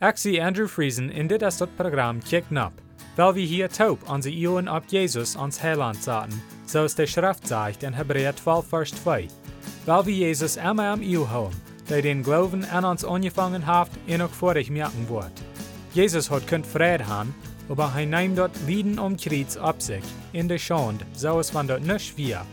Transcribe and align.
Zie 0.00 0.40
Andrew 0.40 0.66
Friesen 0.66 1.10
in 1.10 1.26
dit 1.26 1.42
as 1.42 1.58
dat 1.58 1.76
programma 1.76 2.20
Kick 2.24 2.50
Nap, 2.50 2.72
weil 3.16 3.34
wir 3.34 3.46
hier 3.46 3.68
taub 3.68 4.08
onze 4.08 4.30
Ioen 4.30 4.68
op 4.68 4.84
Jesus 4.88 5.36
ans 5.36 5.60
Heiland 5.60 6.02
zaten, 6.02 6.42
zoals 6.64 6.94
de 6.94 7.06
Schrift 7.06 7.46
zegt 7.46 7.82
in 7.82 7.92
Hebräer 7.92 8.34
12 8.34 8.66
vers 8.68 8.90
2. 8.90 9.28
Weil 9.84 10.06
wir 10.06 10.14
Jesus 10.14 10.56
immer 10.56 10.92
am 10.92 11.02
Iu 11.02 11.26
houden, 11.26 11.60
der 11.88 12.00
den 12.02 12.22
Glauben 12.22 12.64
an 12.64 12.84
uns 12.84 13.04
angefangen 13.04 13.66
hat, 13.66 13.90
en 14.06 14.22
ook 14.22 14.34
vorig 14.34 14.70
merken 14.70 15.06
wordt. 15.06 15.42
Jesus 15.92 16.30
hat 16.30 16.46
kunt 16.46 16.66
vrede 16.66 17.04
haben, 17.04 17.34
aber 17.68 17.92
hij 17.92 18.06
neemt 18.06 18.36
dort 18.36 18.56
Lieden 18.66 18.98
um 18.98 19.16
Kreuz 19.16 19.56
ab 19.56 19.82
sich, 19.82 20.04
in 20.32 20.48
der 20.48 20.58
Schande, 20.58 21.04
so 21.12 21.38
es 21.38 21.52
van 21.52 21.66
dort 21.66 21.84
nicht 21.84 22.16
wir, 22.16 22.46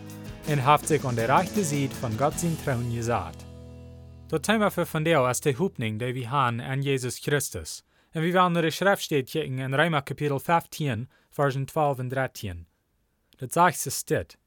und 0.48 0.66
haft 0.66 0.88
sich 0.88 1.06
an 1.06 1.16
der 1.16 1.30
rechte 1.30 1.64
Seite 1.64 1.96
von 1.96 2.18
Gott 2.18 2.40
sein 2.40 2.58
Trauen 2.66 2.94
gesagt. 2.94 3.47
Dat 4.30 4.44
Thema 4.44 4.70
für 4.70 4.86
von 4.86 5.06
der 5.06 5.22
als 5.22 5.40
die 5.40 5.56
Hupning, 5.56 6.00
die 6.00 6.14
wir 6.14 6.30
haben 6.30 6.60
an 6.60 6.82
Jesus. 6.82 7.22
Und 7.26 8.24
wir 8.24 8.34
werden 8.34 8.52
nur 8.52 8.62
die 8.62 8.74
Schrift 8.74 9.04
steht 9.04 9.30
kicken 9.30 9.60
in 9.60 9.74
Römer 9.74 10.02
Kapitel 10.02 10.38
15, 10.38 11.08
Versen 11.32 11.66
12 11.66 12.00
und 12.00 12.10
13. 12.10 12.66
Das 13.38 13.54
sagt 13.54 13.88
es 13.88 14.04
dit. 14.04 14.38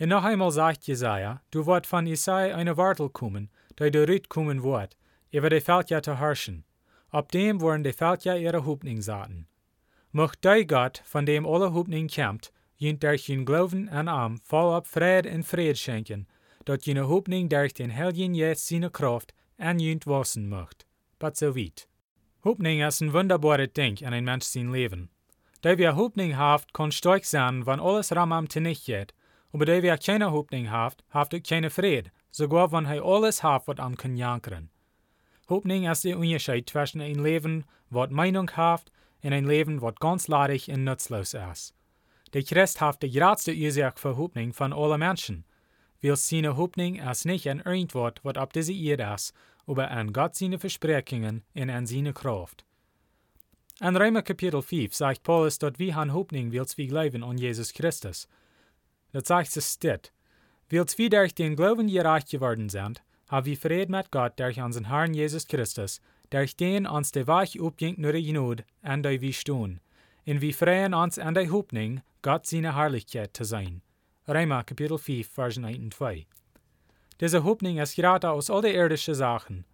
Und 0.00 0.08
noch 0.08 0.24
einmal 0.24 0.50
sagt 0.50 0.86
Jesaja, 0.86 1.42
du 1.50 1.66
wird 1.66 1.86
von 1.86 2.06
Isai 2.06 2.54
eine 2.54 2.78
Wartel 2.78 3.10
kommen, 3.10 3.50
die 3.78 3.90
du 3.90 4.08
rüt 4.08 4.30
kommen 4.30 4.62
wird, 4.62 4.96
über 5.30 5.50
die 5.50 5.60
Völker 5.60 6.02
zu 6.02 6.18
herrschen. 6.18 6.64
Ab 7.10 7.30
dem 7.30 7.60
wollen 7.60 7.84
die 7.84 7.92
Völker 7.92 8.38
ihre 8.38 8.64
Hupning 8.64 9.02
saten. 9.02 9.46
Mocht 10.10 10.42
der 10.42 10.64
Gott, 10.64 11.02
von 11.04 11.26
dem 11.26 11.44
alle 11.44 11.74
Hupning 11.74 12.08
kämpft, 12.08 12.50
jint 12.78 13.02
durch 13.02 13.28
ihn 13.28 13.44
Glauben 13.44 13.90
an 13.90 14.08
am 14.08 14.38
vollab 14.38 14.86
Fried 14.86 15.26
und 15.26 15.44
Fried 15.44 15.76
schenken, 15.76 16.26
dat 16.68 16.84
jene 16.84 17.00
Hopning 17.00 17.48
durch 17.48 17.72
den 17.72 17.90
Heiligen 17.90 18.34
Geist 18.34 18.66
seine 18.66 18.90
Kraft 18.90 19.32
an 19.56 19.80
jünt 19.80 20.06
wassen 20.06 20.48
möcht. 20.48 20.86
But 21.18 21.36
so 21.36 21.56
weit. 21.56 21.88
Hopning 22.44 22.82
ist 22.82 23.00
ein 23.00 23.12
wunderbares 23.12 23.72
Ding 23.72 23.96
in 23.96 24.12
ein 24.12 24.24
Mensch 24.24 24.44
sein 24.44 24.70
Leben. 24.70 25.08
Da 25.62 25.78
wir 25.78 25.96
Hopning 25.96 26.36
haft, 26.36 26.74
kann 26.74 26.92
stark 26.92 27.24
sein, 27.24 27.66
wenn 27.66 27.80
alles 27.80 28.14
ram 28.14 28.32
am 28.32 28.46
nicht 28.54 28.84
geht. 28.84 29.14
Aber 29.52 29.64
da 29.64 29.82
wir 29.82 29.96
keine 29.96 30.30
Hopning 30.30 30.70
haft, 30.70 31.04
haft 31.08 31.34
auch 31.34 31.42
keine 31.42 31.70
Fried, 31.70 32.12
sogar 32.30 32.70
wenn 32.70 32.86
hij 32.86 33.00
alles 33.00 33.42
haft, 33.42 33.66
wat 33.66 33.80
am 33.80 33.96
kann 33.96 34.16
jankeren. 34.16 34.70
Hopning 35.48 35.86
ist 35.90 36.04
der 36.04 36.18
Unterschied 36.18 36.68
zwischen 36.68 37.00
ein 37.00 37.22
Leben, 37.22 37.64
wat 37.88 38.10
Meinung 38.10 38.50
haft, 38.56 38.92
und 39.22 39.32
ein 39.32 39.46
Leben, 39.46 39.80
wat 39.80 40.00
ganz 40.00 40.28
ladig 40.28 40.68
und 40.68 40.84
nutzlos 40.84 41.34
ist. 41.34 41.74
Der 42.34 42.42
Christ 42.42 42.82
haft 42.82 43.02
die 43.02 43.10
grootste 43.10 43.54
Ursache 43.54 43.98
für 43.98 44.18
Hopning 44.18 44.52
von 44.52 44.74
allen 44.74 45.00
Menschen 45.00 45.46
wil 46.00 46.16
seine 46.16 46.56
Hoffnung 46.56 47.00
als 47.00 47.24
nicht 47.24 47.48
ein 47.48 47.60
irgendwas, 47.60 48.14
was 48.22 48.36
ab 48.36 48.52
diese 48.52 48.72
Erde 48.72 49.12
ist, 49.14 49.32
aber 49.66 49.90
an 49.90 50.12
Gott 50.12 50.34
seine 50.34 50.58
Versprechungen 50.58 51.42
und 51.54 51.70
an 51.70 51.86
seine 51.86 52.12
Kraft. 52.12 52.64
In 53.80 53.96
Römer 53.96 54.22
Kapitel 54.22 54.60
5 54.60 54.94
sagt 54.94 55.22
Paulus, 55.22 55.58
dass 55.58 55.78
wir 55.78 55.94
han 55.94 56.12
Hoffnung 56.12 56.50
wils 56.50 56.76
wir 56.78 56.88
glauben 56.88 57.22
an 57.22 57.38
Jesus 57.38 57.72
Christus. 57.72 58.28
Das 59.12 59.28
sagt 59.28 59.56
es 59.56 59.78
dit. 59.78 60.12
Wils 60.68 60.98
wir 60.98 61.10
durch 61.10 61.34
den 61.34 61.54
Glauben 61.54 61.86
gerecht 61.86 62.30
geworden 62.30 62.68
sind, 62.68 63.02
haben 63.28 63.46
wir 63.46 63.56
Frieden 63.56 63.92
mit 63.92 64.10
Gott 64.10 64.38
durch 64.40 64.60
unseren 64.60 64.88
Herrn 64.88 65.14
Jesus 65.14 65.46
Christus, 65.46 66.00
durch 66.30 66.56
den 66.56 66.86
uns 66.86 67.12
der 67.12 67.26
Weich 67.26 67.60
upgingt 67.60 67.98
nur 67.98 68.12
die 68.12 68.32
Not, 68.32 68.64
an 68.82 69.02
der 69.02 69.20
wir 69.20 69.32
stehen. 69.32 69.80
Und 70.26 70.40
wir 70.40 70.54
freuen 70.54 70.92
uns 70.92 71.18
an 71.18 71.34
der 71.34 71.50
Hoffnung, 71.50 72.02
Gott 72.22 72.46
seine 72.46 72.74
Herrlichkeit 72.74 73.36
zu 73.36 73.44
sein. 73.44 73.82
Römer 74.30 74.62
Kapitel 74.62 74.98
5, 74.98 75.26
Vers 75.26 75.56
1 75.56 75.78
und 75.78 75.94
2. 75.94 76.26
Diese 77.18 77.44
Hoffnung 77.44 77.78
ist 77.78 77.96
gerade 77.96 78.30
aus 78.30 78.50
all 78.50 78.60
den 78.60 78.74
irdischen 78.74 79.14
Sachen. 79.14 79.64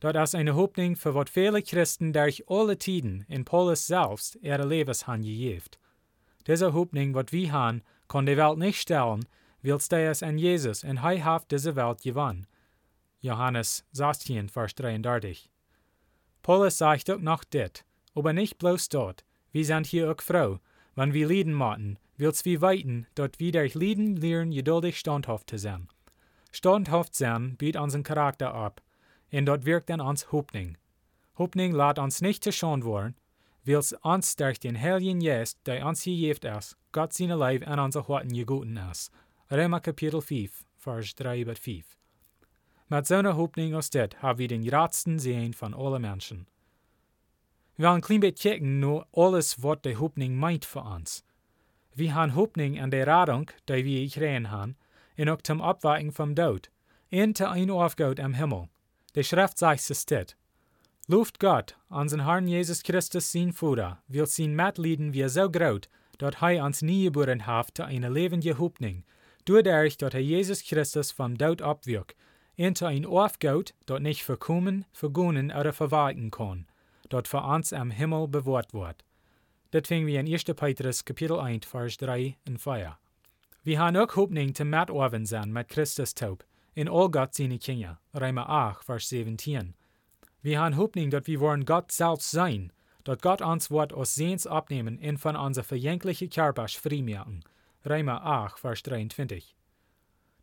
Dort 0.00 0.16
ist 0.16 0.34
eine 0.34 0.54
Hoffnung 0.54 0.96
für 0.96 1.14
was 1.14 1.28
viele 1.28 1.62
Christen 1.62 2.10
durch 2.14 2.42
alle 2.48 2.78
Tiden 2.78 3.26
in 3.28 3.44
Paulus 3.44 3.86
selbst 3.86 4.38
ihre 4.40 4.66
Lebens 4.66 5.06
han 5.06 5.20
gegeben. 5.20 5.66
Diese 6.46 6.72
Hoffnung, 6.72 7.12
was 7.12 7.32
wir 7.32 7.52
haben, 7.52 7.82
kann 8.08 8.24
die 8.24 8.38
Welt 8.38 8.56
nicht 8.56 8.80
stellen, 8.80 9.26
weil 9.60 9.78
es 9.90 10.22
an 10.22 10.38
Jesus 10.38 10.84
er 10.84 11.02
hat 11.02 11.52
diese 11.52 11.76
Welt 11.76 12.00
gewonnen. 12.00 12.46
Johannes 13.20 13.84
16, 13.92 14.48
Vers 14.48 14.74
33. 14.74 15.50
Paulus 16.40 16.78
sagt 16.78 17.10
auch 17.10 17.18
noch 17.18 17.44
dit, 17.44 17.84
aber 18.14 18.32
nicht 18.32 18.56
bloß 18.56 18.88
dort, 18.88 19.26
wir 19.50 19.66
sind 19.66 19.86
hier 19.86 20.10
auch 20.10 20.22
froh, 20.22 20.60
wenn 20.94 21.12
wir 21.12 21.28
lieden 21.28 21.52
mochten, 21.52 21.98
wils 22.22 22.44
wir 22.44 22.60
weiten, 22.60 23.08
dort 23.16 23.40
wir 23.40 23.50
durch 23.50 23.74
Lieden 23.74 24.16
lernen, 24.16 24.52
geduldig 24.52 24.96
standhaft 24.96 25.50
zu 25.50 25.58
sein. 25.58 25.88
Standhaft 26.52 27.16
sein 27.16 27.56
bietet 27.56 27.82
unseren 27.82 28.04
Charakter 28.04 28.54
ab, 28.54 28.80
und 29.32 29.46
dort 29.46 29.66
wirkt 29.66 29.90
dann 29.90 30.00
uns 30.00 30.30
Hoffnung. 30.30 30.78
Hoffnung 31.36 31.72
lässt 31.72 31.98
uns 31.98 32.20
nicht 32.20 32.44
zu 32.44 32.52
schon 32.52 32.84
worden, 32.84 33.16
wils 33.64 33.92
uns 34.02 34.36
durch 34.36 34.60
den 34.60 34.80
Heiligen 34.80 35.20
Geist, 35.20 35.58
der 35.66 35.84
uns 35.84 36.04
gegeben 36.04 36.56
ist, 36.56 36.76
Gott 36.92 37.12
seine 37.12 37.34
Leib 37.34 37.66
an 37.66 37.80
unser 37.80 38.06
Horten 38.06 38.32
geguten 38.32 38.76
ist. 38.76 39.10
Römer 39.50 39.80
Kapitel 39.80 40.20
5, 40.20 40.64
Vers 40.78 41.14
3 41.16 41.44
bis 41.44 41.58
5. 41.58 41.84
Mit 42.88 43.06
so 43.06 43.14
einer 43.16 43.36
Hoffnung 43.36 43.74
aus 43.74 43.90
det 43.90 44.22
haben 44.22 44.38
wir 44.38 44.48
den 44.48 44.64
gradsten 44.64 45.18
Sehen 45.18 45.54
von 45.54 45.74
allen 45.74 46.02
Menschen. 46.02 46.46
Wir 47.76 47.88
wollen 47.88 47.96
ein 47.96 48.02
klein 48.02 48.20
bisschen 48.20 48.36
checken, 48.36 48.80
nur 48.80 49.08
alles, 49.12 49.62
was 49.62 49.80
die 49.82 49.96
Hoffnung 49.96 50.36
meint 50.36 50.64
für 50.64 50.82
uns. 50.82 51.24
Wir 51.94 52.14
haben 52.14 52.34
Hoffnung 52.34 52.78
an 52.78 52.90
der 52.90 53.06
Radung, 53.06 53.50
die 53.68 53.84
wir 53.84 54.08
gekriegt 54.08 54.50
haben, 54.50 54.76
und 55.18 55.28
auch 55.28 55.42
zum 55.42 55.60
Abweichen 55.60 56.10
vom 56.10 56.34
Tod, 56.34 56.70
und 57.10 57.36
zu 57.36 57.48
ein 57.50 57.70
Aufgaut 57.70 58.18
am 58.18 58.32
Himmel. 58.32 58.68
Die 59.14 59.24
Schrift 59.24 59.58
sagt 59.58 59.90
es 59.90 60.06
dit. 60.06 60.36
Luft 61.06 61.38
Gott, 61.38 61.76
unseren 61.90 62.24
Herrn 62.24 62.48
Jesus 62.48 62.82
Christus, 62.82 63.30
sein 63.30 63.52
Vater, 63.52 64.02
will 64.08 64.24
sein 64.26 64.56
Mitleiden 64.56 65.12
wie 65.12 65.28
so 65.28 65.50
groß, 65.50 65.82
dass 66.16 66.36
er 66.40 66.64
uns 66.64 66.80
nie 66.80 67.04
geboren 67.04 67.46
hat 67.46 67.72
zu 67.74 67.84
einer 67.84 68.08
lebenden 68.08 68.58
Hoffnung, 68.58 69.04
dadurch, 69.44 69.98
dass 69.98 70.14
er 70.14 70.20
Jesus 70.20 70.64
Christus 70.64 71.10
vom 71.10 71.36
Tod 71.36 71.60
abwirkt, 71.60 72.16
und 72.56 72.78
zu 72.78 72.86
ein 72.86 73.04
Aufgaut, 73.04 73.74
das 73.84 74.00
nicht 74.00 74.22
verkommen, 74.22 74.86
vergonnen 74.92 75.52
oder 75.52 75.74
verwalten 75.74 76.30
kann, 76.30 76.66
das 77.10 77.28
für 77.28 77.42
uns 77.42 77.74
am 77.74 77.90
Himmel 77.90 78.28
bewahrt 78.28 78.72
wird. 78.72 79.04
Dat 79.72 79.86
vinden 79.86 80.06
we 80.06 80.18
in 80.18 80.26
1 80.26 80.54
Petrus 80.54 81.02
kapitel 81.02 81.40
1 81.48 81.64
vers 81.64 81.96
3 81.96 82.36
en 82.44 82.58
4. 82.58 82.98
We 83.62 83.76
haben 83.76 83.96
ook 83.96 84.12
Hoffnung 84.12 84.52
te 84.52 84.64
met 84.64 84.90
oven 84.90 85.26
zijn 85.26 85.64
Christus 85.66 86.12
taub, 86.12 86.44
in 86.74 86.88
all 86.88 87.08
Gott 87.08 87.34
seine 87.34 87.58
Kinder, 87.58 87.98
Römer 88.12 88.44
8 88.46 88.84
vers 88.84 89.08
17. 89.08 89.74
Wir 90.42 90.60
haben 90.60 90.76
Hoffnung, 90.76 91.10
dass 91.10 91.26
wir 91.26 91.40
wollen 91.40 91.64
Gott 91.64 91.90
selbst 91.90 92.30
sein, 92.30 92.70
dass 93.04 93.18
Gott 93.22 93.40
uns 93.40 93.70
wird 93.70 93.94
aus 93.94 94.14
Sehens 94.14 94.46
abnehmen 94.46 94.98
und 94.98 95.16
von 95.18 95.36
unser 95.36 95.64
verjängliche 95.64 96.28
Körper 96.28 96.68
freimachen, 96.68 97.42
Römer 97.86 98.22
8 98.22 98.58
vers 98.58 98.82
23. 98.82 99.56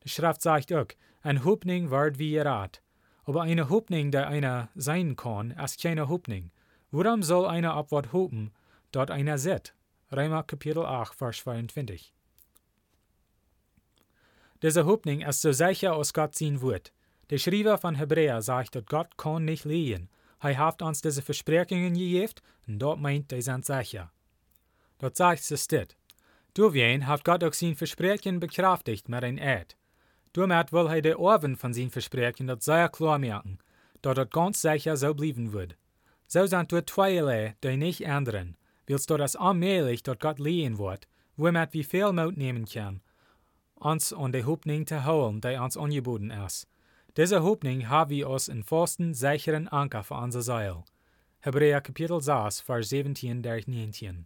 Die 0.03 0.09
Schrift 0.09 0.41
sagt 0.41 0.73
auch, 0.73 0.87
ein 1.21 1.43
Hoffnung 1.43 1.91
wird 1.91 2.17
wie 2.17 2.31
ihr 2.31 2.45
Rat, 2.45 2.81
aber 3.25 3.43
eine 3.43 3.69
Hoffnung, 3.69 4.09
der 4.09 4.27
einer 4.27 4.69
sein 4.73 5.15
kann, 5.15 5.51
ist 5.51 5.79
keine 5.79 6.07
Hoffnung. 6.07 6.49
Warum 6.89 7.21
soll 7.21 7.45
einer 7.45 7.75
auf 7.75 7.91
was 7.91 8.11
hoffen, 8.11 8.49
dort 8.91 9.11
einer 9.11 9.37
sieht. 9.37 9.73
Römer 10.11 10.43
Kapitel 10.43 10.85
8, 10.85 11.13
Vers 11.13 11.37
22. 11.37 12.13
Diese 14.61 14.85
Hoffnung 14.85 15.21
ist 15.21 15.41
so 15.41 15.51
sicher 15.51 15.95
aus 15.95 16.13
Gott 16.13 16.35
sein 16.35 16.61
Wort. 16.61 16.91
Der 17.29 17.37
Schreiber 17.37 17.77
von 17.77 17.95
Hebräer 17.95 18.41
sagt, 18.41 18.75
dass 18.75 18.85
Gott 18.85 19.17
kann 19.17 19.45
nicht 19.45 19.65
liegen. 19.65 20.09
Er 20.41 20.57
hat 20.57 20.81
uns 20.81 21.01
diese 21.01 21.21
Versprechungen 21.21 21.93
gegeben 21.93 22.33
und 22.67 22.79
dort 22.79 22.99
meint, 22.99 23.31
die 23.31 23.41
sind 23.41 23.65
sicher. 23.65 24.11
Dort 24.97 25.15
sagt 25.15 25.49
es 25.51 25.67
dit. 25.67 25.95
Durch 26.55 26.73
wen 26.73 27.05
hat 27.05 27.23
Gott 27.23 27.43
auch 27.43 27.53
sein 27.53 27.75
Versprechen 27.75 28.39
bekräftigt 28.39 29.07
mit 29.07 29.23
ein 29.23 29.39
Eid. 29.39 29.77
Damit 30.33 30.73
will 30.73 30.87
er 30.87 31.01
der 31.01 31.19
Ohren 31.19 31.55
von 31.55 31.73
sein 31.73 31.91
Versprechen 31.91 32.47
das 32.47 32.65
sehr 32.65 32.89
klar 32.89 33.19
merken, 33.19 33.59
dass 34.01 34.15
das 34.15 34.29
ganz 34.29 34.61
sicher 34.61 34.97
so 34.97 35.13
bleiben 35.13 35.53
wird. 35.53 35.77
So 36.27 36.45
sind 36.47 36.71
dort 36.71 36.89
zweierlei, 36.89 37.55
die 37.63 37.77
nicht 37.77 38.01
ändern 38.01 38.57
willst 38.89 39.09
du 39.09 39.17
das 39.17 39.35
allmählich 39.35 40.03
dort 40.03 40.19
Gott 40.19 40.39
lehen 40.39 40.79
wird, 40.79 41.07
womit 41.37 41.73
wir 41.73 41.85
viel 41.85 42.11
Mut 42.11 42.35
nehmen 42.35 42.65
können, 42.65 43.01
uns 43.75 44.11
an 44.11 44.31
die 44.31 44.43
Hoffnung 44.43 44.85
zu 44.87 45.05
holen, 45.05 45.39
die 45.41 45.55
uns 45.57 45.77
angeboten 45.77 46.31
ist. 46.31 46.67
Diese 47.15 47.43
Hoffnung 47.43 47.87
haben 47.87 48.09
wir 48.09 48.29
uns 48.29 48.47
in 48.47 48.63
festen, 48.63 49.13
sicheren 49.13 49.67
Anker 49.67 50.03
für 50.03 50.15
unser 50.15 50.41
Seil. 50.41 50.83
Hebräer 51.41 51.81
Kapitel 51.81 52.19
6, 52.19 52.61
Vers 52.61 52.89
17 52.89 53.43
durch 53.43 53.67
19. 53.67 54.25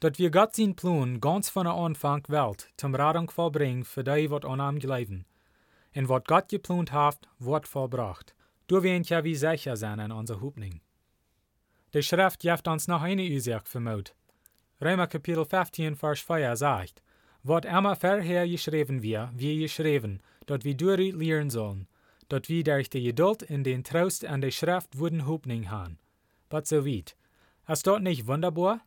Dort 0.00 0.18
wir 0.18 0.30
Gott 0.30 0.54
sein 0.54 0.74
Plan 0.74 1.20
ganz 1.20 1.48
von 1.48 1.64
der 1.64 1.74
Anfang 1.74 2.22
Welt 2.28 2.68
zum 2.76 2.94
Radung 2.94 3.30
vollbringen 3.30 3.84
für 3.84 4.04
die, 4.04 4.30
was 4.30 4.44
an 4.44 4.60
ihm 4.60 4.78
glauben. 4.78 5.24
Und 5.94 6.08
was 6.08 6.24
Gott 6.24 6.48
geplant 6.48 6.92
hat, 6.92 7.28
wird 7.38 7.66
vollbracht. 7.66 8.34
Du 8.66 8.82
wirst 8.82 9.10
ja 9.10 9.24
wie 9.24 9.36
sicher 9.36 9.76
sein 9.76 10.00
an 10.00 10.12
unserer 10.12 10.40
Hoffnung. 10.40 10.80
De 11.94 12.02
Schrift 12.02 12.40
geeft 12.40 12.66
uns 12.68 12.88
noch 12.88 13.02
eine 13.02 13.22
Ursache 13.22 13.64
für 13.64 13.80
Mut. 13.80 14.14
Römer 14.82 15.06
Kapitel 15.06 15.44
15, 15.44 15.94
Vers 15.96 16.20
4 16.20 16.56
sagt, 16.56 17.02
Wat 17.42 17.64
immer 17.64 17.94
vorher 17.94 18.46
geschrieben 18.48 19.02
wir, 19.02 19.30
wie 19.34 19.60
geschrieben, 19.60 20.20
dort 20.46 20.64
wir 20.64 20.76
durch 20.76 21.14
lernen 21.14 21.48
sollen, 21.48 21.86
dat 22.28 22.48
wie 22.48 22.64
durch 22.64 22.90
die 22.90 23.04
Geduld 23.04 23.42
in 23.42 23.62
den 23.62 23.84
Trost 23.84 24.24
an 24.24 24.40
der 24.40 24.50
Schrift 24.50 24.98
wurden 24.98 25.26
Hoffnung 25.26 25.70
haben. 25.70 25.98
Was 26.50 26.68
so 26.68 26.84
weit. 26.84 27.16
Ist 27.68 27.86
dort 27.86 28.02
nicht 28.02 28.26
wunderbar? 28.26 28.80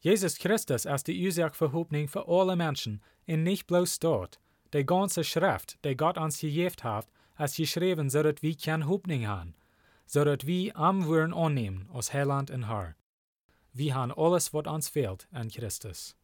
Jesus 0.00 0.38
Christus 0.38 0.86
ist 0.86 1.06
die 1.06 1.24
Ursache 1.24 1.54
für 1.54 1.72
Hoffnung 1.72 2.08
für 2.08 2.26
alle 2.26 2.56
Menschen 2.56 3.02
und 3.26 3.42
nicht 3.42 3.66
bloß 3.66 3.98
dort. 3.98 4.40
Die 4.72 4.84
ganze 4.84 5.24
Schrift, 5.24 5.78
die 5.84 5.96
Gott 5.96 6.16
uns 6.16 6.40
gegeben 6.40 6.74
hat, 6.82 7.06
ist 7.38 7.56
geschrieben, 7.56 8.08
so 8.08 8.22
dass 8.22 8.42
wir 8.42 8.56
keine 8.56 8.86
Hoffnung 8.86 9.26
haben, 9.26 9.54
so 10.06 10.24
dass 10.24 10.46
wir 10.46 10.76
am 10.76 11.06
Wurden 11.06 11.34
annehmen 11.34 11.88
aus 11.92 12.12
Heiland 12.12 12.50
und 12.50 12.68
Herr. 12.68 12.94
Wir 13.72 13.94
haben 13.94 14.12
alles, 14.16 14.54
was 14.54 14.66
uns 14.66 14.88
fehlt, 14.88 15.28
in 15.38 15.50
Christus. 15.50 16.16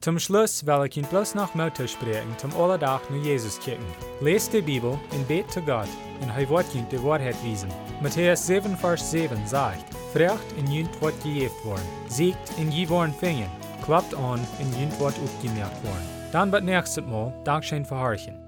Zum 0.00 0.18
Schluss 0.18 0.64
will 0.64 0.86
ich 0.86 0.96
Ihnen 0.96 1.06
bloß 1.08 1.34
noch 1.34 1.54
Motto 1.54 1.86
sprechen, 1.86 2.34
zum 2.38 2.56
Allerdach 2.56 3.02
nur 3.10 3.22
Jesus 3.22 3.60
kicken. 3.60 3.84
Lest 4.22 4.54
die 4.54 4.62
Bibel 4.62 4.98
und 5.10 5.28
bet 5.28 5.50
zu 5.52 5.60
Gott, 5.60 5.88
und 6.22 6.30
er 6.30 6.48
wird 6.48 6.74
Ihnen 6.74 6.88
die 6.88 7.02
Wahrheit 7.04 7.36
wiesen. 7.44 7.68
Matthäus 8.00 8.46
7, 8.46 8.78
Vers 8.78 9.10
7 9.10 9.46
sagt, 9.46 9.84
Frecht 10.14 10.52
in 10.56 10.72
jünt 10.72 11.02
wird 11.02 11.22
gejeft 11.22 11.62
worden, 11.66 11.86
siegt 12.08 12.58
in 12.58 12.72
je 12.72 12.88
worden 12.88 13.12
fingen, 13.12 13.50
klappt 13.84 14.14
an 14.14 14.40
in 14.58 14.80
jünt 14.80 14.98
wird 14.98 15.18
aufgemerkt 15.18 15.84
worden. 15.84 16.08
Dann 16.32 16.50
wird 16.50 16.64
nächstes 16.64 17.04
Mal 17.04 17.34
Dankeschön 17.44 17.84
für 17.84 17.98
Horchen. 17.98 18.39